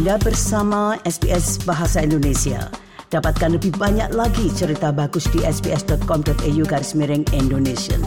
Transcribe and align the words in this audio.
Anda 0.00 0.16
bersama 0.16 0.96
SBS 1.04 1.60
Bahasa 1.68 2.00
Indonesia. 2.00 2.72
Dapatkan 3.12 3.60
lebih 3.60 3.76
banyak 3.76 4.16
lagi 4.16 4.48
cerita 4.56 4.96
bagus 4.96 5.28
di 5.28 5.44
sbs.com.au 5.44 6.62
garis 6.64 6.96
miring 6.96 7.20
Indonesia. 7.36 8.00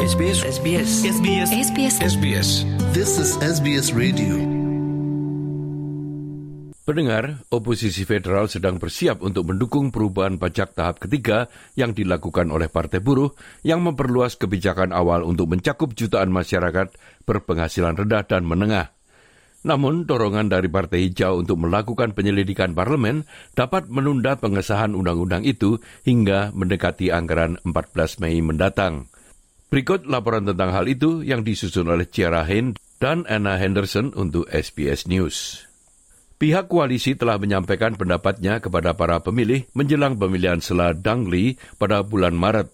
SBS 0.00 0.40
SBS 0.40 0.90
SBS 1.04 1.48
SBS 1.52 1.94
SBS. 2.00 2.48
This 2.96 3.20
is 3.20 3.36
SBS 3.44 3.92
Radio. 3.92 4.53
Pendengar, 6.84 7.40
oposisi 7.48 8.04
federal 8.04 8.44
sedang 8.44 8.76
bersiap 8.76 9.24
untuk 9.24 9.48
mendukung 9.48 9.88
perubahan 9.88 10.36
pajak 10.36 10.76
tahap 10.76 11.00
ketiga 11.00 11.48
yang 11.80 11.96
dilakukan 11.96 12.52
oleh 12.52 12.68
Partai 12.68 13.00
Buruh 13.00 13.32
yang 13.64 13.80
memperluas 13.80 14.36
kebijakan 14.36 14.92
awal 14.92 15.24
untuk 15.24 15.48
mencakup 15.48 15.96
jutaan 15.96 16.28
masyarakat 16.28 16.92
berpenghasilan 17.24 17.96
rendah 17.96 18.28
dan 18.28 18.44
menengah. 18.44 18.92
Namun, 19.64 20.04
dorongan 20.04 20.52
dari 20.52 20.68
Partai 20.68 21.08
Hijau 21.08 21.40
untuk 21.40 21.56
melakukan 21.64 22.12
penyelidikan 22.12 22.76
parlemen 22.76 23.24
dapat 23.56 23.88
menunda 23.88 24.36
pengesahan 24.36 24.92
undang-undang 24.92 25.40
itu 25.48 25.80
hingga 26.04 26.52
mendekati 26.52 27.08
anggaran 27.08 27.56
14 27.64 28.20
Mei 28.20 28.44
mendatang. 28.44 29.08
Berikut 29.72 30.04
laporan 30.04 30.44
tentang 30.44 30.76
hal 30.76 30.84
itu 30.84 31.24
yang 31.24 31.48
disusun 31.48 31.88
oleh 31.88 32.04
Ciara 32.04 32.44
Hain 32.44 32.76
dan 33.00 33.24
Anna 33.24 33.56
Henderson 33.56 34.12
untuk 34.12 34.44
SBS 34.52 35.08
News. 35.08 35.64
Pihak 36.44 36.68
koalisi 36.68 37.16
telah 37.16 37.40
menyampaikan 37.40 37.96
pendapatnya 37.96 38.60
kepada 38.60 38.92
para 38.92 39.16
pemilih 39.24 39.64
menjelang 39.72 40.20
pemilihan 40.20 40.60
sela 40.60 40.92
Dangli 40.92 41.56
pada 41.80 42.04
bulan 42.04 42.36
Maret. 42.36 42.68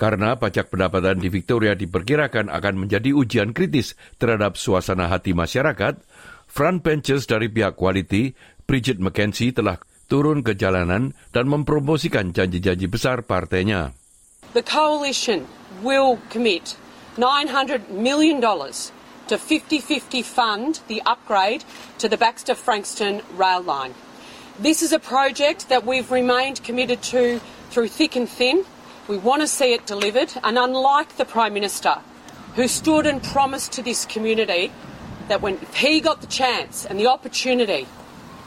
Karena 0.00 0.40
pajak 0.40 0.72
pendapatan 0.72 1.20
di 1.20 1.28
Victoria 1.28 1.76
diperkirakan 1.76 2.48
akan 2.48 2.74
menjadi 2.80 3.12
ujian 3.12 3.52
kritis 3.52 3.92
terhadap 4.16 4.56
suasana 4.56 5.12
hati 5.12 5.36
masyarakat, 5.36 6.00
front 6.48 6.80
benches 6.80 7.28
dari 7.28 7.52
pihak 7.52 7.76
quality, 7.76 8.32
Bridget 8.64 8.96
McKenzie 8.96 9.52
telah 9.52 9.76
turun 10.08 10.40
ke 10.40 10.56
jalanan 10.56 11.12
dan 11.28 11.44
mempromosikan 11.44 12.32
janji-janji 12.32 12.88
besar 12.88 13.20
partainya. 13.20 13.92
The 14.56 14.64
coalition 14.64 15.44
will 15.84 16.16
commit 16.32 16.72
$900 17.20 17.84
million 17.92 18.40
to 19.28 19.36
50-50 19.36 20.24
fund 20.24 20.80
the 20.88 21.02
upgrade 21.06 21.64
to 21.98 22.08
the 22.08 22.16
Baxter 22.16 22.54
Frankston 22.54 23.22
rail 23.36 23.62
line. 23.62 23.94
This 24.58 24.82
is 24.82 24.92
a 24.92 24.98
project 24.98 25.68
that 25.68 25.84
we've 25.84 26.10
remained 26.10 26.62
committed 26.62 27.02
to 27.04 27.40
through 27.70 27.88
thick 27.88 28.16
and 28.16 28.28
thin. 28.28 28.64
We 29.08 29.16
want 29.18 29.42
to 29.42 29.48
see 29.48 29.72
it 29.72 29.86
delivered, 29.86 30.32
and 30.42 30.56
unlike 30.56 31.16
the 31.16 31.24
Prime 31.24 31.54
Minister, 31.54 31.96
who 32.54 32.68
stood 32.68 33.06
and 33.06 33.22
promised 33.22 33.72
to 33.72 33.82
this 33.82 34.04
community 34.04 34.72
that 35.28 35.42
when 35.42 35.58
he 35.74 36.00
got 36.00 36.20
the 36.20 36.26
chance 36.26 36.86
and 36.86 36.98
the 36.98 37.06
opportunity 37.06 37.86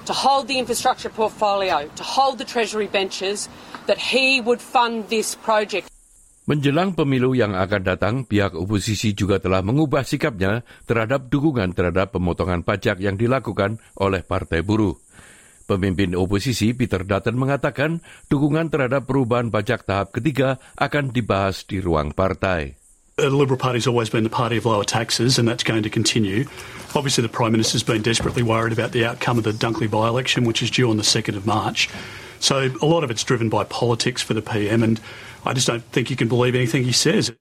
to 0.06 0.14
hold 0.14 0.48
the 0.48 0.58
infrastructure 0.58 1.10
portfolio, 1.10 1.90
to 1.96 2.04
hold 2.04 2.38
the 2.38 2.46
Treasury 2.46 2.88
benches, 2.88 3.50
that 3.88 3.98
he 3.98 4.40
would 4.40 4.62
fund 4.62 5.10
this 5.10 5.36
project. 5.36 5.90
Menjelang 6.48 6.96
pemilu 6.96 7.36
yang 7.36 7.60
akan 7.60 7.84
datang, 7.84 8.24
pihak 8.24 8.56
oposisi 8.56 9.12
juga 9.12 9.36
telah 9.36 9.60
mengubah 9.60 10.08
sikapnya 10.08 10.64
terhadap 10.88 11.28
dukungan 11.28 11.76
terhadap 11.76 12.16
pemotongan 12.16 12.64
pajak 12.64 13.04
yang 13.04 13.20
dilakukan 13.20 13.84
oleh 14.00 14.24
Partai 14.24 14.64
Buruh. 14.64 14.96
Pemimpin 15.68 16.16
oposisi 16.16 16.72
Peter 16.72 17.04
Dutton 17.04 17.36
mengatakan 17.36 18.00
dukungan 18.32 18.72
terhadap 18.72 19.04
perubahan 19.04 19.52
pajak 19.52 19.84
tahap 19.84 20.16
ketiga 20.16 20.64
akan 20.80 21.12
dibahas 21.12 21.68
di 21.68 21.84
ruang 21.84 22.16
partai. 22.16 22.80
The 23.20 23.28
Liberal 23.28 23.60
Party's 23.60 23.84
always 23.84 24.08
been 24.08 24.24
the 24.24 24.32
party 24.32 24.56
of 24.56 24.64
lower 24.64 24.88
taxes, 24.88 25.36
and 25.36 25.44
that's 25.44 25.68
going 25.68 25.84
to 25.84 25.92
continue. 25.92 26.48
Obviously, 26.96 27.28
the 27.28 27.34
Prime 27.34 27.52
Minister's 27.52 27.84
been 27.84 28.00
desperately 28.00 28.46
worried 28.46 28.72
about 28.72 28.96
the 28.96 29.04
outcome 29.04 29.36
of 29.36 29.44
the 29.44 29.52
Dunkley 29.52 29.92
by 29.92 30.08
election, 30.08 30.48
which 30.48 30.64
is 30.64 30.72
due 30.72 30.88
on 30.88 30.96
the 30.96 31.04
2nd 31.04 31.36
of 31.36 31.44
March. 31.44 31.90
So, 32.40 32.70
a 32.80 32.86
lot 32.86 33.04
of 33.04 33.12
it's 33.12 33.26
driven 33.26 33.50
by 33.50 33.66
politics 33.66 34.22
for 34.22 34.38
the 34.38 34.46
PM, 34.46 34.86
and 34.86 35.02
I 35.48 35.56
just 35.56 35.72
don't 35.72 35.80
think 35.96 36.12
you 36.12 36.20
can 36.20 36.28
believe 36.28 36.60
anything 36.60 36.84
he 36.84 36.92
says. 36.92 37.32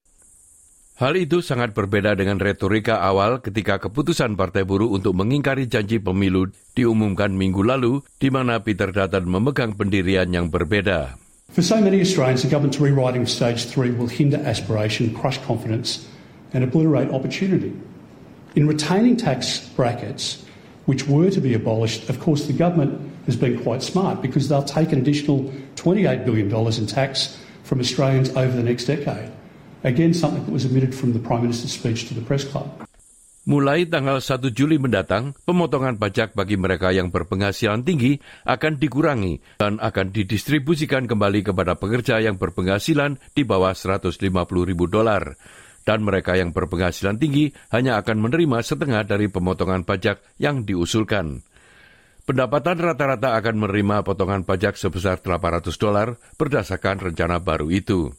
Hal 0.96 1.12
itu 1.18 1.42
sangat 1.44 1.74
berbeda 1.76 2.16
dengan 2.16 2.40
retorika 2.40 3.02
awal 3.02 3.42
ketika 3.44 3.76
keputusan 3.82 4.32
Partai 4.38 4.64
Buruh 4.64 4.94
untuk 4.94 5.12
mengingkari 5.12 5.68
janji 5.68 6.00
pemilu 6.00 6.48
diumumkan 6.72 7.34
minggu 7.34 7.60
lalu, 7.66 8.00
di 8.16 8.32
mana 8.32 8.62
Peter 8.64 8.94
Dutton 8.94 9.28
memegang 9.28 9.76
pendirian 9.76 10.30
yang 10.32 10.48
berbeda. 10.48 11.18
For 11.52 11.60
so 11.60 11.82
many 11.82 12.00
Australians, 12.00 12.46
the 12.46 12.48
government's 12.48 12.80
rewriting 12.80 13.26
of 13.26 13.28
stage 13.28 13.68
three 13.68 13.92
will 13.92 14.08
hinder 14.08 14.40
aspiration, 14.40 15.12
crush 15.12 15.36
confidence, 15.44 16.08
and 16.56 16.64
obliterate 16.64 17.12
opportunity. 17.12 17.76
In 18.56 18.64
retaining 18.64 19.20
tax 19.20 19.68
brackets, 19.76 20.46
which 20.88 21.04
were 21.04 21.28
to 21.28 21.42
be 21.44 21.52
abolished, 21.52 22.08
of 22.08 22.22
course, 22.24 22.48
the 22.48 22.56
government 22.56 22.96
has 23.28 23.36
been 23.36 23.60
quite 23.60 23.84
smart 23.84 24.24
because 24.24 24.48
they'll 24.48 24.64
take 24.64 24.96
an 24.96 25.04
additional 25.04 25.52
$28 25.76 26.24
billion 26.24 26.48
in 26.48 26.86
tax 26.88 27.36
from 27.66 27.82
Australians 27.82 28.30
over 28.38 28.54
the 28.54 28.62
next 28.62 28.86
decade. 28.86 29.34
Again, 29.82 30.14
something 30.14 30.46
that 30.46 30.54
was 30.54 30.62
omitted 30.62 30.94
from 30.94 31.12
the 31.12 31.20
Prime 31.20 31.42
Minister's 31.42 31.74
speech 31.74 32.06
to 32.08 32.14
the 32.14 32.22
press 32.22 32.46
club. 32.46 32.70
Mulai 33.46 33.86
tanggal 33.86 34.18
1 34.18 34.50
Juli 34.58 34.74
mendatang, 34.74 35.38
pemotongan 35.46 36.02
pajak 36.02 36.34
bagi 36.34 36.58
mereka 36.58 36.90
yang 36.90 37.14
berpenghasilan 37.14 37.86
tinggi 37.86 38.18
akan 38.42 38.74
dikurangi 38.82 39.38
dan 39.62 39.78
akan 39.78 40.10
didistribusikan 40.10 41.06
kembali 41.06 41.46
kepada 41.46 41.78
pekerja 41.78 42.18
yang 42.18 42.42
berpenghasilan 42.42 43.22
di 43.38 43.46
bawah 43.46 43.70
150 43.70 44.18
ribu 44.66 44.90
dolar. 44.90 45.38
Dan 45.86 46.02
mereka 46.02 46.34
yang 46.34 46.50
berpenghasilan 46.50 47.22
tinggi 47.22 47.54
hanya 47.70 48.02
akan 48.02 48.18
menerima 48.18 48.58
setengah 48.66 49.06
dari 49.06 49.30
pemotongan 49.30 49.86
pajak 49.86 50.18
yang 50.42 50.66
diusulkan. 50.66 51.46
Pendapatan 52.26 52.82
rata-rata 52.82 53.38
akan 53.38 53.54
menerima 53.62 54.02
potongan 54.02 54.42
pajak 54.42 54.74
sebesar 54.74 55.22
800 55.22 55.70
dolar 55.78 56.18
berdasarkan 56.34 56.98
rencana 56.98 57.38
baru 57.38 57.70
itu. 57.70 58.10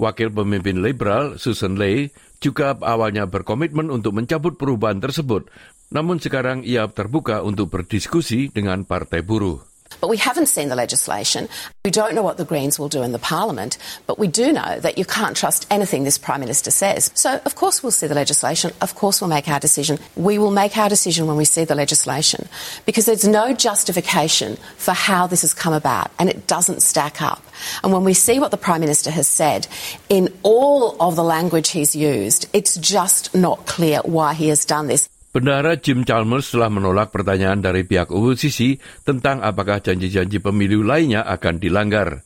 Wakil 0.00 0.32
pemimpin 0.32 0.80
liberal 0.80 1.36
Susan 1.36 1.76
Lay 1.76 2.16
juga 2.40 2.72
awalnya 2.80 3.28
berkomitmen 3.28 3.92
untuk 3.92 4.16
mencabut 4.16 4.56
perubahan 4.56 5.04
tersebut, 5.04 5.52
namun 5.92 6.16
sekarang 6.16 6.64
ia 6.64 6.88
terbuka 6.88 7.44
untuk 7.44 7.76
berdiskusi 7.76 8.48
dengan 8.48 8.88
Partai 8.88 9.20
Buruh. 9.20 9.65
But 10.00 10.08
we 10.08 10.16
haven't 10.16 10.46
seen 10.46 10.68
the 10.68 10.76
legislation. 10.76 11.48
We 11.84 11.90
don't 11.90 12.14
know 12.14 12.22
what 12.22 12.36
the 12.36 12.44
Greens 12.44 12.78
will 12.78 12.88
do 12.88 13.02
in 13.02 13.12
the 13.12 13.18
Parliament, 13.18 13.78
but 14.06 14.18
we 14.18 14.28
do 14.28 14.52
know 14.52 14.78
that 14.80 14.98
you 14.98 15.04
can't 15.04 15.36
trust 15.36 15.66
anything 15.70 16.04
this 16.04 16.18
Prime 16.18 16.40
Minister 16.40 16.70
says. 16.70 17.10
So, 17.14 17.40
of 17.44 17.54
course, 17.54 17.82
we'll 17.82 17.92
see 17.92 18.06
the 18.06 18.14
legislation. 18.14 18.72
Of 18.80 18.94
course, 18.94 19.20
we'll 19.20 19.30
make 19.30 19.48
our 19.48 19.60
decision. 19.60 19.98
We 20.16 20.38
will 20.38 20.50
make 20.50 20.76
our 20.76 20.88
decision 20.88 21.26
when 21.26 21.36
we 21.36 21.44
see 21.44 21.64
the 21.64 21.74
legislation 21.74 22.48
because 22.84 23.06
there's 23.06 23.26
no 23.26 23.54
justification 23.54 24.56
for 24.76 24.92
how 24.92 25.26
this 25.26 25.42
has 25.42 25.54
come 25.54 25.72
about 25.72 26.10
and 26.18 26.28
it 26.28 26.46
doesn't 26.46 26.82
stack 26.82 27.22
up. 27.22 27.42
And 27.82 27.92
when 27.92 28.04
we 28.04 28.14
see 28.14 28.38
what 28.38 28.50
the 28.50 28.56
Prime 28.56 28.80
Minister 28.80 29.10
has 29.10 29.26
said 29.26 29.66
in 30.08 30.32
all 30.42 30.96
of 31.00 31.16
the 31.16 31.24
language 31.24 31.70
he's 31.70 31.96
used, 31.96 32.48
it's 32.52 32.76
just 32.76 33.34
not 33.34 33.66
clear 33.66 34.00
why 34.04 34.34
he 34.34 34.48
has 34.48 34.64
done 34.64 34.86
this. 34.86 35.08
Bendahara 35.36 35.76
Jim 35.76 36.00
Chalmers 36.08 36.48
telah 36.48 36.72
menolak 36.72 37.12
pertanyaan 37.12 37.60
dari 37.60 37.84
pihak 37.84 38.08
oposisi 38.08 38.80
tentang 39.04 39.44
apakah 39.44 39.84
janji-janji 39.84 40.40
pemilu 40.40 40.80
lainnya 40.80 41.28
akan 41.28 41.60
dilanggar. 41.60 42.24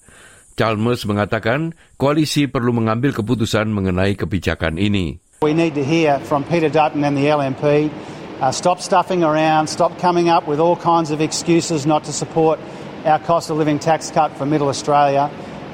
Chalmers 0.54 1.02
mengatakan 1.10 1.74
koalisi 1.98 2.46
perlu 2.46 2.70
mengambil 2.70 3.10
keputusan 3.10 3.66
mengenai 3.74 4.14
kebijakan 4.14 4.78
ini. 4.78 5.18
We 5.42 5.58
need 5.58 5.74
to 5.74 5.82
hear 5.82 6.22
from 6.22 6.46
Peter 6.46 6.70
Dutton 6.70 7.02
and 7.02 7.18
the 7.18 7.26
LNP. 7.26 7.90
Uh, 8.38 8.54
stop 8.54 8.78
stuffing 8.78 9.26
around, 9.26 9.66
stop 9.66 9.98
coming 9.98 10.30
up 10.30 10.46
with 10.46 10.62
all 10.62 10.78
kinds 10.78 11.10
of 11.10 11.18
excuses 11.18 11.90
not 11.90 12.06
to 12.06 12.14
support 12.14 12.62
our 13.02 13.18
cost 13.18 13.50
of 13.50 13.58
living 13.58 13.82
tax 13.82 14.14
cut 14.14 14.30
for 14.38 14.46
middle 14.46 14.70
Australia. 14.70 15.26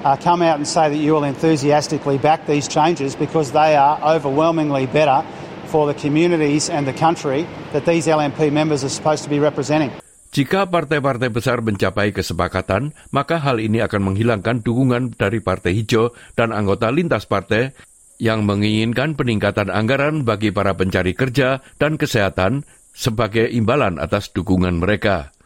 Uh, 0.09 0.17
come 0.17 0.41
out 0.41 0.57
and 0.57 0.65
say 0.65 0.89
that 0.89 0.97
you 0.97 1.13
will 1.13 1.29
enthusiastically 1.29 2.17
back 2.17 2.49
these 2.49 2.65
changes 2.65 3.13
because 3.13 3.53
they 3.53 3.77
are 3.77 4.01
overwhelmingly 4.01 4.89
better 4.89 5.21
for 5.66 5.91
the 5.91 5.97
communities 5.98 6.71
and 6.71 6.86
the 6.86 6.97
country 6.97 7.45
that 7.74 7.84
these 7.84 8.07
LNP 8.07 8.54
members 8.54 8.86
are 8.86 8.92
supposed 8.92 9.27
to 9.27 9.30
be 9.30 9.42
representing. 9.42 9.91
Jika 10.36 10.68
partai-partai 10.68 11.33
besar 11.33 11.65
mencapai 11.65 12.13
kesepakatan, 12.13 12.92
maka 13.09 13.41
hal 13.41 13.57
ini 13.57 13.80
akan 13.80 14.13
menghilangkan 14.13 14.60
dukungan 14.60 15.16
dari 15.16 15.41
Partai 15.41 15.72
Hijau 15.72 16.13
dan 16.36 16.53
anggota 16.53 16.92
lintas 16.92 17.24
partai 17.24 17.72
yang 18.21 18.45
menginginkan 18.45 19.16
peningkatan 19.16 19.72
anggaran 19.72 20.28
bagi 20.28 20.53
para 20.53 20.77
pencari 20.77 21.16
kerja 21.16 21.65
dan 21.80 21.97
kesehatan 21.97 22.69
sebagai 22.97 23.48
imbalan 23.48 23.97
atas 23.97 24.33
dukungan 24.33 24.77
mereka. 24.77 25.36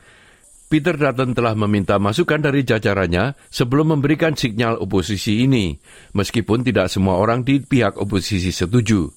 Peter 0.71 0.95
Dutton 0.95 1.35
telah 1.35 1.59
meminta 1.59 1.99
masukan 1.99 2.39
dari 2.39 2.63
jajarannya 2.63 3.35
sebelum 3.51 3.99
memberikan 3.99 4.39
sinyal 4.39 4.79
oposisi 4.79 5.43
ini, 5.43 5.75
meskipun 6.15 6.63
tidak 6.63 6.87
semua 6.87 7.19
orang 7.19 7.43
di 7.43 7.59
pihak 7.59 7.99
oposisi 7.99 8.55
setuju. 8.55 9.11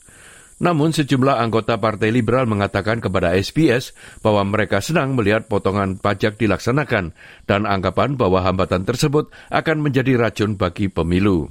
Namun 0.61 0.93
sejumlah 0.93 1.41
anggota 1.41 1.81
Partai 1.81 2.13
Liberal 2.13 2.45
mengatakan 2.45 3.01
kepada 3.01 3.33
SBS 3.33 3.95
bahwa 4.21 4.45
mereka 4.45 4.83
senang 4.83 5.17
melihat 5.17 5.49
potongan 5.49 5.97
pajak 5.97 6.37
dilaksanakan 6.37 7.15
dan 7.49 7.61
anggapan 7.65 8.13
bahwa 8.19 8.45
hambatan 8.45 8.85
tersebut 8.85 9.33
akan 9.49 9.77
menjadi 9.81 10.19
racun 10.19 10.59
bagi 10.59 10.91
pemilu. 10.91 11.49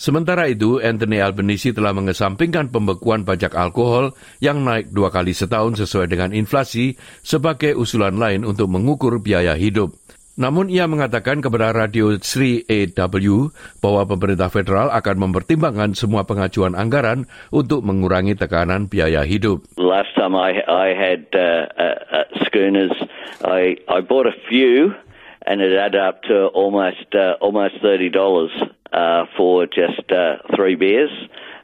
Sementara 0.00 0.48
itu, 0.48 0.80
Anthony 0.80 1.20
Albanese 1.20 1.76
telah 1.76 1.92
mengesampingkan 1.92 2.72
pembekuan 2.72 3.28
pajak 3.28 3.52
alkohol 3.52 4.16
yang 4.40 4.64
naik 4.64 4.88
dua 4.88 5.12
kali 5.12 5.36
setahun 5.36 5.76
sesuai 5.76 6.08
dengan 6.08 6.32
inflasi 6.32 6.96
sebagai 7.20 7.76
usulan 7.76 8.16
lain 8.16 8.48
untuk 8.48 8.72
mengukur 8.72 9.20
biaya 9.20 9.52
hidup. 9.60 9.92
Namun 10.40 10.72
ia 10.72 10.88
mengatakan 10.88 11.44
kepada 11.44 11.68
radio 11.76 12.16
Sri 12.16 12.64
AW 12.64 13.52
bahwa 13.84 14.08
pemerintah 14.08 14.48
federal 14.48 14.88
akan 14.88 15.28
mempertimbangkan 15.28 15.92
semua 15.92 16.24
pengajuan 16.24 16.72
anggaran 16.72 17.28
untuk 17.52 17.84
mengurangi 17.84 18.32
tekanan 18.32 18.88
biaya 18.88 19.20
hidup. 19.28 19.68
Last 19.76 20.16
time 20.16 20.32
I, 20.32 20.64
I 20.64 20.96
had 20.96 21.28
uh, 21.36 21.68
uh, 21.76 22.24
uh 22.24 22.26
schooners, 22.48 22.96
I, 23.44 23.76
I 23.84 24.00
bought 24.00 24.24
a 24.24 24.36
few 24.48 24.96
and 25.44 25.60
it 25.60 25.76
added 25.76 26.00
up 26.00 26.24
to 26.24 26.48
almost 26.56 27.12
uh, 27.12 27.36
almost 27.44 27.76
thirty 27.84 28.08
dollars 28.08 28.50
uh, 28.96 29.28
for 29.36 29.66
just 29.66 30.08
uh, 30.08 30.40
three 30.56 30.74
beers. 30.74 31.12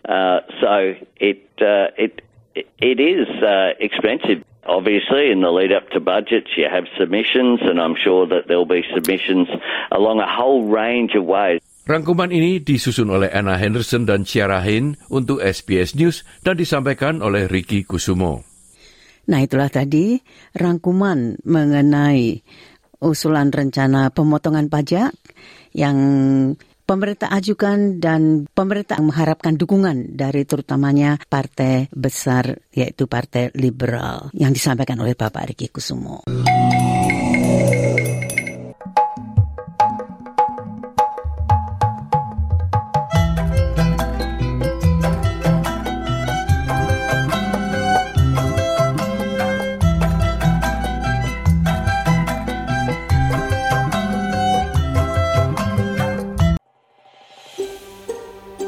Uh, 0.04 0.40
so 0.60 0.94
it 1.16 1.48
uh, 1.64 1.96
it 1.96 2.20
it 2.78 3.00
is 3.00 3.28
uh, 3.42 3.72
expensive. 3.80 4.44
Obviously, 4.66 5.30
in 5.30 5.46
the 5.46 5.54
lead 5.54 5.70
up 5.70 5.86
to 5.94 6.02
budgets, 6.02 6.50
you 6.58 6.66
have 6.66 6.90
submissions, 6.98 7.62
and 7.62 7.78
I'm 7.78 7.94
sure 7.94 8.26
that 8.26 8.50
there'll 8.50 8.66
be 8.66 8.82
submissions 8.90 9.46
along 9.94 10.18
a 10.18 10.26
whole 10.26 10.66
range 10.66 11.14
of 11.14 11.22
ways. 11.22 11.62
Rangkuman 11.86 12.34
ini 12.34 12.58
disusun 12.58 13.06
oleh 13.14 13.30
Anna 13.30 13.54
Henderson 13.54 14.10
dan 14.10 14.26
Ciara 14.26 14.58
Hein 14.58 14.98
untuk 15.06 15.38
SBS 15.38 15.94
News 15.94 16.26
dan 16.42 16.58
disampaikan 16.58 17.22
oleh 17.22 17.46
Ricky 17.46 17.86
Kusumo. 17.86 18.42
Nah 19.30 19.38
itulah 19.38 19.70
tadi 19.70 20.18
rangkuman 20.58 21.38
mengenai 21.46 22.42
usulan 22.98 23.54
rencana 23.54 24.10
pemotongan 24.10 24.66
pajak 24.66 25.14
yang 25.78 25.98
pemerintah 26.86 27.28
ajukan 27.34 27.98
dan 27.98 28.46
pemerintah 28.46 29.02
mengharapkan 29.02 29.58
dukungan 29.58 30.14
dari 30.14 30.46
terutamanya 30.46 31.18
partai 31.26 31.90
besar 31.90 32.62
yaitu 32.72 33.10
Partai 33.10 33.50
Liberal 33.58 34.30
yang 34.32 34.54
disampaikan 34.54 35.02
oleh 35.02 35.18
Bapak 35.18 35.52
Riki 35.52 35.68
Kusumo. 35.68 36.22